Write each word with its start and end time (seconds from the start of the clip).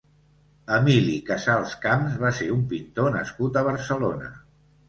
Emili 0.77 1.17
Casals 1.27 1.75
Camps 1.85 2.17
va 2.25 2.33
ser 2.39 2.49
un 2.57 2.65
pintor 2.75 3.15
nascut 3.19 3.61
a 3.63 3.67
Barcelona. 3.73 4.33